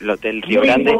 el 0.00 0.10
Hotel 0.10 0.42
Río 0.42 0.62
Grande. 0.62 0.96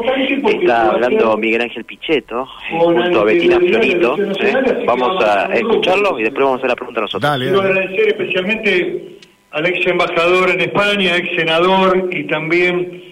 Está 0.61 0.91
hablando 0.91 1.37
Miguel 1.37 1.61
Ángel 1.61 1.85
Pichetto, 1.85 2.43
eh, 2.43 2.77
junto 2.77 3.21
a 3.21 3.23
Betina 3.23 3.59
Florito. 3.59 4.17
¿eh? 4.17 4.83
Vamos 4.85 5.23
a 5.23 5.45
escucharlo 5.53 6.19
y 6.19 6.23
después 6.23 6.43
vamos 6.43 6.55
a 6.55 6.57
hacer 6.57 6.69
la 6.69 6.75
pregunta 6.75 6.99
a 6.99 7.03
nosotros. 7.03 7.37
Quiero 7.37 7.61
agradecer 7.61 8.07
especialmente 8.07 9.19
al 9.51 9.65
ex 9.65 9.87
embajador 9.87 10.49
en 10.51 10.61
España, 10.61 11.17
ex 11.17 11.35
senador 11.35 12.09
y 12.11 12.23
también 12.25 13.03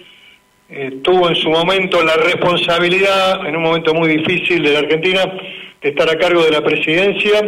eh, 0.69 0.99
tuvo 1.01 1.29
en 1.29 1.35
su 1.35 1.49
momento 1.49 2.03
la 2.03 2.15
responsabilidad, 2.15 3.45
en 3.47 3.55
un 3.55 3.63
momento 3.63 3.93
muy 3.93 4.09
difícil 4.09 4.61
de 4.63 4.73
la 4.73 4.79
Argentina, 4.79 5.21
de 5.81 5.89
estar 5.89 6.09
a 6.09 6.17
cargo 6.17 6.43
de 6.43 6.51
la 6.51 6.61
presidencia. 6.61 7.41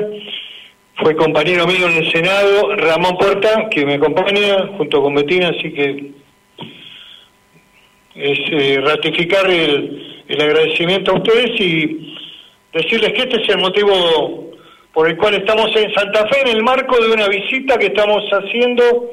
Fue 0.96 1.16
compañero 1.16 1.66
mío 1.66 1.88
en 1.88 1.98
el 1.98 2.12
Senado, 2.12 2.76
Ramón 2.76 3.18
Porta, 3.18 3.70
que 3.70 3.86
me 3.86 3.96
acompaña 3.96 4.68
junto 4.78 5.02
con 5.02 5.16
Betina, 5.16 5.50
así 5.50 5.72
que 5.72 6.19
es 8.20 8.40
eh, 8.52 8.82
ratificar 8.82 9.50
el, 9.50 10.23
el 10.27 10.41
agradecimiento 10.41 11.12
a 11.12 11.16
ustedes 11.16 11.60
y 11.60 12.16
decirles 12.73 13.14
que 13.14 13.22
este 13.22 13.41
es 13.41 13.50
el 13.50 13.60
motivo 13.60 14.52
por 14.94 15.08
el 15.08 15.18
cual 15.18 15.36
estamos 15.36 15.73
en 15.76 15.94
Santa 15.94 16.27
Fe 16.27 16.41
en 16.41 16.58
el 16.58 16.63
marco 16.63 17.00
de 17.00 17.12
una 17.12 17.27
visita 17.27 17.77
que 17.77 17.88
estamos 17.88 18.24
haciendo 18.32 19.12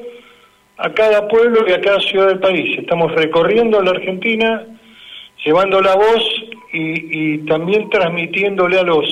a 0.77 0.93
cada 0.93 1.27
pueblo 1.27 1.65
y 1.67 1.71
a 1.71 1.81
cada 1.81 1.99
ciudad 2.01 2.27
del 2.27 2.39
país. 2.39 2.77
Estamos 2.77 3.13
recorriendo 3.13 3.81
la 3.81 3.91
Argentina, 3.91 4.65
llevando 5.43 5.81
la 5.81 5.95
voz 5.95 6.43
y, 6.73 7.37
también 7.45 7.89
transmitiéndole 7.89 8.79
a 8.79 8.83
los 8.83 9.05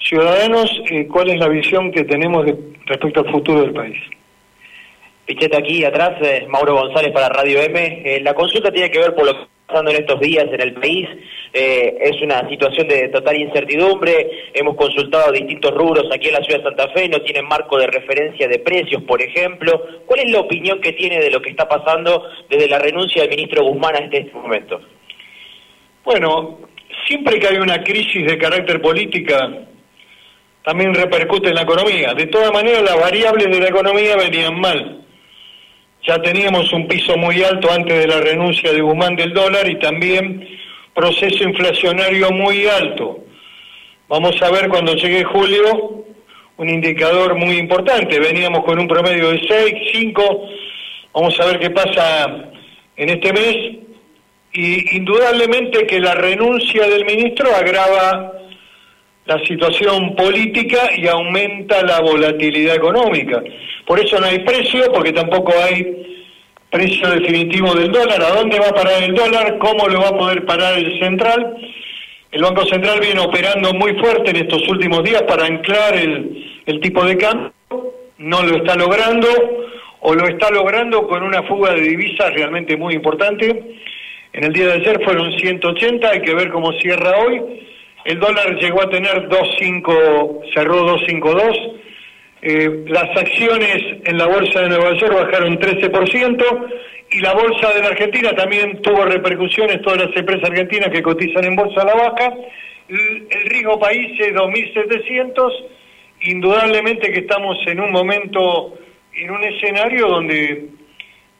ciudadanos 0.00 0.70
eh, 0.90 1.06
cuál 1.06 1.30
es 1.30 1.38
la 1.38 1.48
visión 1.48 1.92
que 1.92 2.04
tenemos 2.04 2.44
de, 2.44 2.56
respecto 2.86 3.20
al 3.20 3.30
futuro 3.30 3.62
del 3.62 3.72
país. 3.72 3.96
Picheta 5.26 5.58
aquí 5.58 5.84
atrás, 5.84 6.12
eh, 6.22 6.46
Mauro 6.48 6.74
González 6.74 7.12
para 7.12 7.28
Radio 7.28 7.60
M. 7.60 8.02
Eh, 8.04 8.20
la 8.20 8.32
consulta 8.32 8.70
tiene 8.70 8.92
que 8.92 9.00
ver 9.00 9.12
por 9.12 9.26
lo 9.26 9.32
que 9.32 9.42
está 9.42 9.66
pasando 9.66 9.90
en 9.90 9.96
estos 9.96 10.20
días 10.20 10.46
en 10.52 10.60
el 10.60 10.74
país. 10.74 11.08
es 11.52 12.22
una 12.22 12.48
situación 12.48 12.86
de 12.86 13.08
total 13.08 13.36
incertidumbre. 13.36 14.50
Hemos 14.54 14.76
consultado 14.76 15.32
distintos 15.32 15.72
rubros 15.72 16.04
aquí 16.14 16.28
en 16.28 16.34
la 16.34 16.44
ciudad 16.44 16.58
de 16.58 16.64
Santa 16.64 16.88
Fe, 16.90 17.08
no 17.08 17.20
tienen 17.22 17.48
marco 17.48 17.78
de 17.78 17.86
referencia 17.86 18.46
de 18.46 18.58
precios, 18.60 19.02
por 19.02 19.20
ejemplo. 19.20 19.82
¿Cuál 20.06 20.20
es 20.20 20.30
la 20.30 20.40
opinión 20.40 20.80
que 20.80 20.92
tiene 20.92 21.18
de 21.18 21.30
lo 21.30 21.40
que 21.40 21.50
está 21.50 21.66
pasando 21.66 22.24
desde 22.48 22.68
la 22.68 22.78
renuncia 22.78 23.22
del 23.22 23.30
ministro 23.30 23.64
Guzmán 23.64 23.96
a 23.96 23.98
este 23.98 24.30
momento? 24.32 24.80
Bueno, 26.04 26.60
siempre 27.08 27.40
que 27.40 27.48
hay 27.48 27.56
una 27.56 27.82
crisis 27.82 28.26
de 28.26 28.38
carácter 28.38 28.80
política, 28.80 29.50
también 30.62 30.94
repercute 30.94 31.48
en 31.48 31.54
la 31.54 31.62
economía. 31.62 32.14
De 32.14 32.26
todas 32.26 32.52
maneras, 32.52 32.82
las 32.82 33.00
variables 33.00 33.50
de 33.50 33.60
la 33.60 33.68
economía 33.68 34.16
venían 34.16 34.60
mal. 34.60 35.05
Ya 36.06 36.22
teníamos 36.22 36.72
un 36.72 36.86
piso 36.86 37.16
muy 37.16 37.42
alto 37.42 37.68
antes 37.70 37.98
de 37.98 38.06
la 38.06 38.20
renuncia 38.20 38.72
de 38.72 38.80
Guzmán 38.80 39.16
del 39.16 39.32
dólar 39.32 39.68
y 39.68 39.76
también 39.80 40.48
proceso 40.94 41.42
inflacionario 41.42 42.30
muy 42.30 42.66
alto. 42.66 43.24
Vamos 44.08 44.40
a 44.40 44.50
ver 44.52 44.68
cuando 44.68 44.94
llegue 44.94 45.24
julio 45.24 46.04
un 46.58 46.68
indicador 46.68 47.34
muy 47.34 47.56
importante. 47.58 48.20
Veníamos 48.20 48.64
con 48.64 48.78
un 48.78 48.86
promedio 48.86 49.30
de 49.30 49.40
6, 49.48 49.74
5. 49.92 50.48
Vamos 51.12 51.40
a 51.40 51.46
ver 51.46 51.58
qué 51.58 51.70
pasa 51.70 52.50
en 52.96 53.08
este 53.08 53.32
mes. 53.32 53.56
Y 54.52 54.96
indudablemente 54.96 55.86
que 55.86 55.98
la 55.98 56.14
renuncia 56.14 56.88
del 56.88 57.04
ministro 57.04 57.54
agrava 57.54 58.32
la 59.26 59.44
situación 59.44 60.14
política 60.14 60.90
y 60.96 61.06
aumenta 61.08 61.82
la 61.82 62.00
volatilidad 62.00 62.76
económica. 62.76 63.42
Por 63.84 63.98
eso 63.98 64.20
no 64.20 64.26
hay 64.26 64.38
precio, 64.40 64.90
porque 64.92 65.12
tampoco 65.12 65.52
hay 65.62 66.22
precio 66.70 67.10
definitivo 67.10 67.74
del 67.74 67.90
dólar. 67.90 68.22
¿A 68.22 68.34
dónde 68.34 68.58
va 68.58 68.68
a 68.68 68.74
parar 68.74 69.02
el 69.02 69.14
dólar? 69.14 69.58
¿Cómo 69.58 69.88
lo 69.88 70.00
va 70.00 70.08
a 70.08 70.18
poder 70.18 70.44
parar 70.44 70.78
el 70.78 70.98
central? 71.00 71.56
El 72.30 72.42
Banco 72.42 72.64
Central 72.66 73.00
viene 73.00 73.20
operando 73.20 73.72
muy 73.74 73.94
fuerte 73.94 74.30
en 74.30 74.36
estos 74.36 74.66
últimos 74.68 75.02
días 75.02 75.22
para 75.22 75.46
anclar 75.46 75.96
el, 75.96 76.60
el 76.66 76.80
tipo 76.80 77.04
de 77.04 77.16
cambio. 77.16 77.52
No 78.18 78.42
lo 78.42 78.56
está 78.58 78.76
logrando 78.76 79.28
o 80.00 80.14
lo 80.14 80.28
está 80.28 80.50
logrando 80.50 81.06
con 81.08 81.22
una 81.22 81.42
fuga 81.44 81.72
de 81.72 81.80
divisas 81.80 82.32
realmente 82.32 82.76
muy 82.76 82.94
importante. 82.94 83.76
En 84.32 84.44
el 84.44 84.52
día 84.52 84.66
de 84.66 84.72
ayer 84.74 85.02
fueron 85.02 85.36
180, 85.36 86.08
hay 86.08 86.20
que 86.20 86.34
ver 86.34 86.50
cómo 86.50 86.72
cierra 86.74 87.18
hoy 87.18 87.66
el 88.06 88.20
dólar 88.20 88.56
llegó 88.60 88.82
a 88.82 88.90
tener 88.90 89.28
2.5, 89.28 90.54
cerró 90.54 90.86
2.52. 90.86 91.80
Eh, 92.42 92.84
las 92.86 93.16
acciones 93.16 93.78
en 94.04 94.18
la 94.18 94.26
bolsa 94.26 94.60
de 94.60 94.68
Nueva 94.68 94.94
York 94.96 95.12
bajaron 95.12 95.58
13% 95.58 96.68
y 97.10 97.20
la 97.20 97.34
bolsa 97.34 97.72
de 97.74 97.80
la 97.80 97.88
Argentina 97.88 98.32
también 98.32 98.80
tuvo 98.82 99.04
repercusiones, 99.04 99.82
todas 99.82 100.06
las 100.06 100.16
empresas 100.16 100.48
argentinas 100.48 100.90
que 100.90 101.02
cotizan 101.02 101.44
en 101.44 101.56
bolsa 101.56 101.82
a 101.82 101.86
la 101.86 101.94
baja. 101.94 102.34
El, 102.88 103.26
el 103.28 103.50
riesgo 103.50 103.78
país 103.80 104.20
es 104.20 104.32
2.700. 104.32 105.52
Indudablemente 106.22 107.12
que 107.12 107.20
estamos 107.20 107.58
en 107.66 107.80
un 107.80 107.90
momento, 107.90 108.78
en 109.14 109.30
un 109.30 109.42
escenario 109.42 110.06
donde 110.06 110.68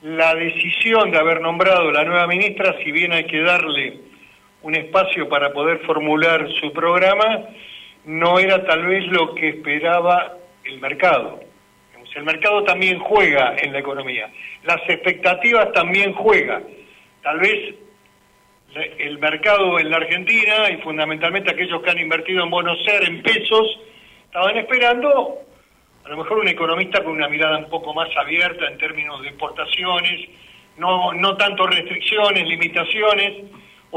la 0.02 0.34
decisión 0.34 1.10
de 1.10 1.18
haber 1.18 1.40
nombrado 1.40 1.90
la 1.92 2.04
nueva 2.04 2.26
ministra, 2.26 2.76
si 2.82 2.90
bien 2.90 3.12
hay 3.12 3.24
que 3.24 3.40
darle 3.40 4.06
un 4.66 4.74
espacio 4.74 5.28
para 5.28 5.52
poder 5.52 5.78
formular 5.86 6.44
su 6.60 6.72
programa, 6.72 7.44
no 8.04 8.40
era 8.40 8.64
tal 8.64 8.84
vez 8.84 9.06
lo 9.06 9.32
que 9.32 9.50
esperaba 9.50 10.38
el 10.64 10.80
mercado. 10.80 11.38
El 12.16 12.24
mercado 12.24 12.64
también 12.64 12.98
juega 12.98 13.54
en 13.58 13.72
la 13.72 13.78
economía, 13.78 14.28
las 14.64 14.78
expectativas 14.88 15.70
también 15.72 16.14
juegan. 16.14 16.64
Tal 17.22 17.38
vez 17.38 17.74
el 18.98 19.18
mercado 19.18 19.78
en 19.78 19.88
la 19.88 19.98
Argentina 19.98 20.68
y 20.70 20.78
fundamentalmente 20.78 21.52
aquellos 21.52 21.80
que 21.82 21.90
han 21.90 22.00
invertido 22.00 22.42
en 22.42 22.50
bonos 22.50 22.82
ser 22.84 23.04
en 23.04 23.22
pesos, 23.22 23.78
estaban 24.24 24.56
esperando 24.56 25.42
a 26.04 26.08
lo 26.08 26.16
mejor 26.16 26.38
un 26.38 26.48
economista 26.48 27.04
con 27.04 27.12
una 27.12 27.28
mirada 27.28 27.58
un 27.58 27.68
poco 27.68 27.94
más 27.94 28.08
abierta 28.16 28.66
en 28.66 28.78
términos 28.78 29.22
de 29.22 29.28
exportaciones, 29.28 30.28
no, 30.76 31.12
no 31.12 31.36
tanto 31.36 31.66
restricciones, 31.68 32.48
limitaciones, 32.48 33.44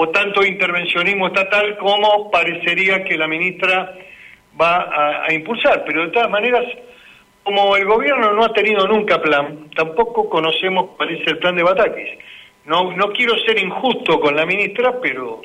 o 0.02 0.08
tanto 0.08 0.46
intervencionismo 0.46 1.28
estatal 1.28 1.76
como 1.76 2.32
parecería 2.32 3.04
que 3.04 3.18
la 3.18 3.28
ministra 3.28 3.98
va 4.60 5.26
a, 5.26 5.34
impulsar. 5.34 5.84
Pero 5.86 6.06
de 6.06 6.12
todas 6.12 6.30
maneras, 6.30 6.64
como 7.44 7.76
el 7.76 7.84
gobierno 7.84 8.32
no 8.32 8.46
ha 8.46 8.54
tenido 8.54 8.88
nunca 8.88 9.22
plan, 9.22 9.70
tampoco 9.76 10.30
conocemos 10.30 10.92
cuál 10.96 11.10
es 11.10 11.28
el 11.28 11.38
plan 11.40 11.54
de 11.58 11.64
Batakis. 11.64 12.18
No, 12.64 12.94
no 12.96 13.12
quiero 13.12 13.38
ser 13.40 13.60
injusto 13.60 14.22
con 14.22 14.38
la 14.38 14.46
ministra, 14.46 15.02
pero 15.02 15.42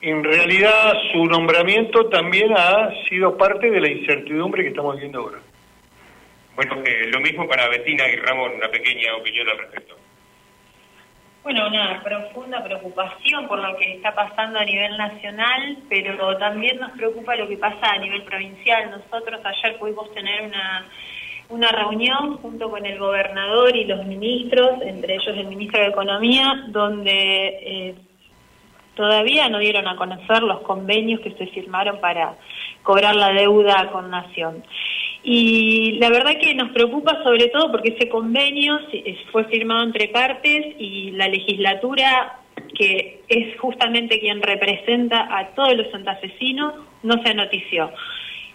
en 0.00 0.24
realidad 0.24 0.94
su 1.12 1.26
nombramiento 1.26 2.06
también 2.06 2.54
ha 2.56 2.88
sido 3.06 3.36
parte 3.36 3.70
de 3.70 3.82
la 3.82 3.90
incertidumbre 3.90 4.62
que 4.62 4.70
estamos 4.70 4.96
viendo 4.96 5.20
ahora. 5.20 5.40
Bueno, 6.56 6.82
eh, 6.86 7.10
lo 7.12 7.20
mismo 7.20 7.46
para 7.46 7.68
Bettina 7.68 8.08
y 8.08 8.16
Ramón, 8.16 8.52
una 8.56 8.70
pequeña 8.70 9.14
opinión 9.14 9.46
al 9.50 9.58
respecto. 9.58 9.94
Bueno, 11.44 11.66
una 11.66 12.02
profunda 12.02 12.64
preocupación 12.64 13.46
por 13.46 13.58
lo 13.58 13.76
que 13.76 13.96
está 13.96 14.14
pasando 14.14 14.58
a 14.58 14.64
nivel 14.64 14.96
nacional, 14.96 15.76
pero 15.90 16.38
también 16.38 16.80
nos 16.80 16.92
preocupa 16.92 17.36
lo 17.36 17.46
que 17.46 17.58
pasa 17.58 17.92
a 17.92 17.98
nivel 17.98 18.22
provincial. 18.22 18.90
Nosotros 18.90 19.42
ayer 19.44 19.78
pudimos 19.78 20.10
tener 20.14 20.40
una, 20.40 20.86
una 21.50 21.70
reunión 21.70 22.38
junto 22.38 22.70
con 22.70 22.86
el 22.86 22.98
gobernador 22.98 23.76
y 23.76 23.84
los 23.84 24.06
ministros, 24.06 24.80
entre 24.86 25.16
ellos 25.16 25.36
el 25.36 25.48
ministro 25.48 25.82
de 25.82 25.88
Economía, 25.88 26.64
donde 26.68 27.12
eh, 27.12 27.94
todavía 28.94 29.50
no 29.50 29.58
dieron 29.58 29.86
a 29.86 29.96
conocer 29.96 30.42
los 30.42 30.62
convenios 30.62 31.20
que 31.20 31.32
se 31.32 31.46
firmaron 31.48 32.00
para 32.00 32.36
cobrar 32.82 33.16
la 33.16 33.34
deuda 33.34 33.90
con 33.92 34.10
Nación. 34.10 34.64
Y 35.26 35.92
la 36.00 36.10
verdad 36.10 36.38
que 36.38 36.54
nos 36.54 36.70
preocupa 36.72 37.22
sobre 37.22 37.48
todo 37.48 37.70
porque 37.70 37.96
ese 37.98 38.10
convenio 38.10 38.78
fue 39.32 39.44
firmado 39.44 39.82
entre 39.82 40.08
partes 40.08 40.76
y 40.78 41.12
la 41.12 41.28
legislatura, 41.28 42.40
que 42.78 43.22
es 43.28 43.58
justamente 43.58 44.20
quien 44.20 44.42
representa 44.42 45.26
a 45.34 45.54
todos 45.54 45.74
los 45.76 45.90
santafesinos, 45.90 46.74
no 47.02 47.22
se 47.22 47.32
notició. 47.32 47.90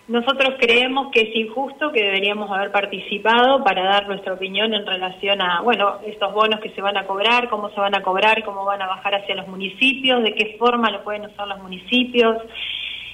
Nosotros 0.08 0.56
creemos 0.60 1.12
que 1.12 1.22
es 1.22 1.36
injusto, 1.36 1.92
que 1.92 2.04
deberíamos 2.04 2.52
haber 2.52 2.72
participado 2.72 3.64
para 3.64 3.84
dar 3.84 4.08
nuestra 4.08 4.34
opinión 4.34 4.74
en 4.74 4.86
relación 4.86 5.42
a, 5.42 5.62
bueno, 5.62 6.00
estos 6.06 6.34
bonos 6.34 6.60
que 6.60 6.70
se 6.72 6.82
van 6.82 6.98
a 6.98 7.06
cobrar, 7.06 7.50
cómo 7.50 7.70
se 7.72 7.80
van 7.80 7.96
a 7.96 8.04
cobrar, 8.04 8.44
cómo 8.44 8.64
van 8.66 8.82
a 8.82 8.88
bajar 8.88 9.16
hacia 9.16 9.36
los 9.36 9.48
municipios, 9.48 10.22
de 10.22 10.36
qué 10.36 10.56
forma 10.60 10.92
lo 10.92 11.04
pueden 11.04 11.26
usar 11.26 11.48
los 11.48 11.60
municipios. 11.60 12.38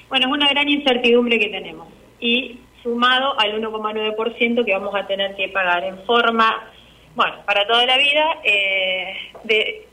Bueno, 0.10 0.28
es 0.28 0.32
una 0.32 0.50
gran 0.50 0.68
incertidumbre 0.68 1.40
que 1.40 1.50
tenemos. 1.50 1.88
Y 2.20 2.60
sumado 2.86 3.38
al 3.40 3.60
1,9% 3.60 4.64
que 4.64 4.74
vamos 4.74 4.94
a 4.94 5.08
tener 5.08 5.36
que 5.36 5.50
pagar 5.50 5.84
en 5.84 5.98
forma, 6.06 6.70
bueno, 7.16 7.38
para 7.44 7.66
toda 7.66 7.84
la 7.88 7.98
vida, 7.98 8.40
eh, 8.44 9.18
de, 9.44 9.88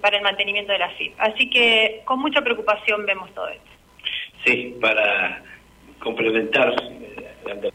para 0.00 0.18
el 0.18 0.22
mantenimiento 0.22 0.72
de 0.72 0.78
la 0.78 0.90
FIP. 0.90 1.14
Así 1.18 1.50
que 1.50 2.02
con 2.04 2.20
mucha 2.20 2.42
preocupación 2.42 3.04
vemos 3.04 3.34
todo 3.34 3.48
esto. 3.48 3.70
Sí, 4.44 4.76
para 4.80 5.42
complementar 5.98 6.72
eh, 6.80 7.70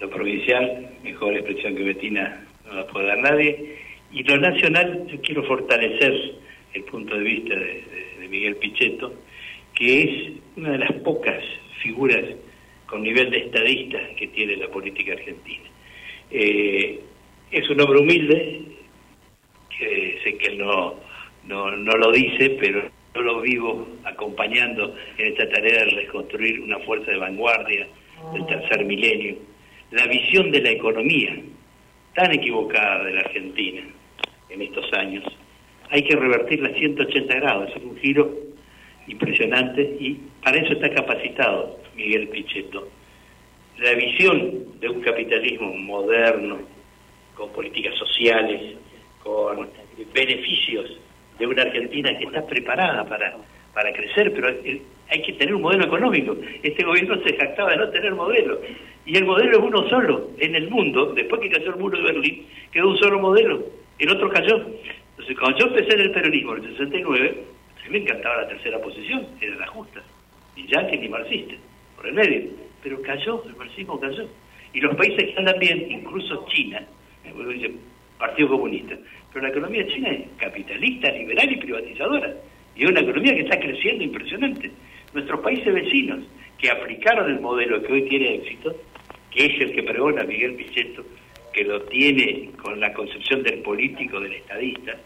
lo 0.00 0.10
provincial, 0.10 0.90
mejor 1.04 1.34
expresión 1.34 1.76
que 1.76 1.84
Betina 1.84 2.46
no 2.66 2.74
la 2.74 2.86
puede 2.88 3.06
dar 3.06 3.18
nadie, 3.18 3.78
Y 4.10 4.24
lo 4.24 4.38
nacional, 4.38 5.06
yo 5.06 5.20
quiero 5.20 5.44
fortalecer 5.44 6.34
el 6.74 6.82
punto 6.84 7.16
de 7.16 7.22
vista 7.22 7.54
de, 7.54 8.28
Miguel 8.28 8.56
Pichetto, 8.56 9.12
que 9.72 10.02
es 10.02 10.32
una 10.56 10.70
de 10.72 10.78
las 10.78 10.92
pocas 11.04 11.44
figuras 11.80 12.24
con 12.86 13.02
nivel 13.02 13.30
de 13.30 13.38
estadista 13.38 13.98
que 14.16 14.28
tiene 14.28 14.56
la 14.56 14.68
política 14.68 15.12
argentina. 15.12 15.68
Eh, 16.30 17.00
es 17.50 17.68
un 17.70 17.80
hombre 17.80 18.00
humilde, 18.00 18.62
que 19.76 20.18
sé 20.24 20.38
que 20.38 20.56
no, 20.56 20.94
no, 21.44 21.70
no 21.76 21.92
lo 21.96 22.12
dice, 22.12 22.56
pero 22.60 22.82
yo 23.14 23.22
lo 23.22 23.40
vivo 23.40 23.86
acompañando 24.04 24.94
en 25.18 25.26
esta 25.32 25.48
tarea 25.48 25.84
de 25.84 25.90
reconstruir 25.90 26.60
una 26.60 26.78
fuerza 26.80 27.10
de 27.10 27.18
vanguardia 27.18 27.86
del 28.32 28.46
tercer 28.46 28.84
milenio. 28.84 29.36
La 29.90 30.06
visión 30.06 30.50
de 30.50 30.60
la 30.60 30.70
economía, 30.70 31.36
tan 32.14 32.32
equivocada 32.32 33.04
de 33.04 33.14
la 33.14 33.20
Argentina 33.20 33.82
en 34.50 34.62
estos 34.62 34.92
años, 34.94 35.24
hay 35.90 36.02
que 36.02 36.16
revertirla 36.16 36.70
a 36.70 36.74
180 36.74 37.34
grados, 37.36 37.70
es 37.76 37.82
un 37.82 37.96
giro 37.98 38.34
impresionante 39.06 39.82
y 40.00 40.18
para 40.42 40.58
eso 40.58 40.72
está 40.72 40.90
capacitado 40.90 41.78
Miguel 41.96 42.28
Pichetto. 42.28 42.88
La 43.78 43.92
visión 43.92 44.78
de 44.80 44.88
un 44.88 45.00
capitalismo 45.00 45.74
moderno, 45.74 46.58
con 47.34 47.50
políticas 47.52 47.94
sociales, 47.96 48.76
con 49.22 49.68
beneficios 50.14 50.98
de 51.38 51.46
una 51.46 51.62
Argentina 51.62 52.16
que 52.16 52.24
está 52.24 52.46
preparada 52.46 53.04
para, 53.04 53.36
para 53.74 53.92
crecer, 53.92 54.32
pero 54.32 54.48
hay 55.08 55.22
que 55.22 55.32
tener 55.34 55.54
un 55.54 55.62
modelo 55.62 55.84
económico. 55.84 56.36
Este 56.62 56.84
gobierno 56.84 57.22
se 57.22 57.36
jactaba 57.36 57.70
de 57.70 57.76
no 57.76 57.90
tener 57.90 58.14
modelo. 58.14 58.60
Y 59.04 59.16
el 59.16 59.24
modelo 59.24 59.58
es 59.58 59.64
uno 59.64 59.88
solo 59.88 60.30
en 60.38 60.54
el 60.54 60.68
mundo. 60.70 61.12
Después 61.14 61.40
que 61.40 61.50
cayó 61.50 61.70
el 61.70 61.76
muro 61.76 61.98
de 61.98 62.04
Berlín, 62.04 62.46
quedó 62.72 62.88
un 62.88 62.98
solo 62.98 63.20
modelo. 63.20 63.64
El 63.98 64.10
otro 64.10 64.28
cayó. 64.30 64.56
Entonces, 65.10 65.38
cuando 65.38 65.58
yo 65.58 65.66
empecé 65.66 65.94
en 65.94 66.00
el 66.00 66.10
peronismo 66.10 66.56
en 66.56 66.64
el 66.64 66.70
69, 66.72 67.44
a 67.78 67.84
mí 67.84 67.90
me 67.90 67.98
encantaba 67.98 68.42
la 68.42 68.48
tercera 68.48 68.80
posición, 68.80 69.26
era 69.40 69.56
la 69.56 69.66
justa. 69.68 70.02
Y 70.56 70.66
ya 70.66 70.86
que 70.86 70.96
ni 70.96 71.08
marxista, 71.08 71.54
por 71.96 72.06
el 72.06 72.14
medio. 72.14 72.50
Pero 72.82 73.02
cayó, 73.02 73.42
el 73.46 73.56
marxismo 73.56 73.98
cayó. 73.98 74.28
Y 74.72 74.80
los 74.80 74.94
países 74.96 75.32
que 75.32 75.38
andan 75.38 75.58
bien, 75.58 75.90
incluso 75.90 76.46
China, 76.48 76.86
el 77.24 77.78
Partido 78.18 78.48
Comunista, 78.48 78.96
pero 79.32 79.46
la 79.46 79.50
economía 79.50 79.86
china 79.88 80.10
es 80.10 80.22
capitalista, 80.38 81.10
liberal 81.10 81.52
y 81.52 81.56
privatizadora. 81.56 82.34
Y 82.74 82.84
es 82.84 82.90
una 82.90 83.00
economía 83.00 83.34
que 83.34 83.42
está 83.42 83.58
creciendo 83.58 84.04
impresionante. 84.04 84.70
Nuestros 85.12 85.40
países 85.40 85.72
vecinos, 85.72 86.20
que 86.58 86.70
aplicaron 86.70 87.30
el 87.30 87.40
modelo 87.40 87.82
que 87.82 87.92
hoy 87.92 88.02
tiene 88.08 88.36
éxito, 88.36 88.74
que 89.30 89.46
es 89.46 89.60
el 89.60 89.72
que 89.72 89.82
pregona 89.82 90.24
Miguel 90.24 90.54
Pichetto, 90.54 91.04
que 91.52 91.64
lo 91.64 91.82
tiene 91.82 92.50
con 92.62 92.80
la 92.80 92.92
concepción 92.92 93.42
del 93.42 93.60
político, 93.60 94.20
del 94.20 94.34
estadista, 94.34 94.96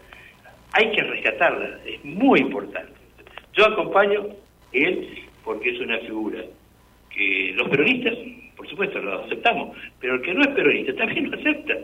hay 0.73 0.91
que 0.91 1.03
rescatarla, 1.03 1.79
es 1.85 2.03
muy 2.05 2.39
importante. 2.39 2.93
Yo 3.53 3.65
acompaño 3.65 4.27
él 4.71 5.25
porque 5.43 5.71
es 5.71 5.79
una 5.81 5.97
figura 5.99 6.43
que 7.15 7.53
los 7.55 7.69
peronistas, 7.69 8.13
por 8.55 8.69
supuesto, 8.69 8.99
lo 8.99 9.23
aceptamos, 9.23 9.77
pero 9.99 10.15
el 10.15 10.21
que 10.21 10.33
no 10.33 10.41
es 10.41 10.49
peronista 10.49 10.95
también 10.95 11.29
lo 11.29 11.37
acepta, 11.37 11.77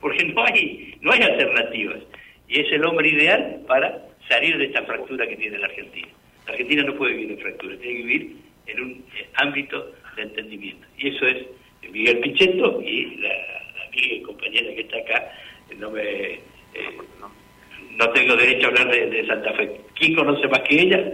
porque 0.00 0.24
no 0.24 0.44
hay, 0.44 0.96
no 1.00 1.12
hay 1.12 1.22
alternativas. 1.22 2.00
Y 2.48 2.60
es 2.60 2.72
el 2.72 2.84
hombre 2.84 3.08
ideal 3.08 3.60
para 3.66 3.98
salir 4.28 4.58
de 4.58 4.66
esta 4.66 4.82
fractura 4.82 5.26
que 5.26 5.36
tiene 5.36 5.58
la 5.58 5.66
Argentina. 5.66 6.08
La 6.46 6.52
Argentina 6.52 6.82
no 6.82 6.94
puede 6.94 7.14
vivir 7.14 7.32
en 7.32 7.38
fractura, 7.38 7.76
tiene 7.78 7.96
que 7.96 8.06
vivir 8.06 8.36
en 8.66 8.80
un 8.80 8.90
eh, 9.16 9.26
ámbito 9.34 9.92
de 10.16 10.22
entendimiento. 10.22 10.86
Y 10.98 11.08
eso 11.08 11.26
es 11.26 11.46
Miguel 11.90 12.18
Pichetto 12.20 12.82
y 12.82 13.16
la, 13.16 13.32
amiga 13.88 14.14
y 14.14 14.22
compañera 14.22 14.74
que 14.74 14.80
está 14.80 14.98
acá, 14.98 15.32
no 15.78 15.90
me... 15.90 16.02
Eh, 16.02 16.40
no, 17.96 18.10
tengo 18.10 18.34
derecho 18.34 18.66
a 18.66 18.70
hablar 18.70 18.90
de, 18.90 19.26
Santa 19.26 19.52
Fe. 19.52 19.70
¿Quién 19.94 20.16
conoce 20.16 20.48
más 20.48 20.60
que 20.62 20.80
ella? 20.80 21.12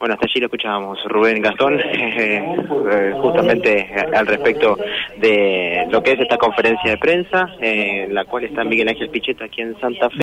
Bueno, 0.00 0.14
hasta 0.14 0.24
allí 0.24 0.40
lo 0.40 0.46
escuchábamos, 0.46 0.98
Rubén 1.04 1.42
Gastón, 1.42 1.78
eh, 1.84 2.42
justamente 3.20 3.86
al 4.14 4.26
respecto 4.26 4.78
de 5.18 5.86
lo 5.90 6.02
que 6.02 6.12
es 6.12 6.20
esta 6.20 6.38
conferencia 6.38 6.92
de 6.92 6.96
prensa, 6.96 7.46
en 7.60 8.14
la 8.14 8.24
cual 8.24 8.44
está 8.44 8.64
Miguel 8.64 8.88
Ángel 8.88 9.10
Pichetto 9.10 9.44
aquí 9.44 9.60
en 9.60 9.78
Santa 9.78 10.08
Fe. 10.08 10.16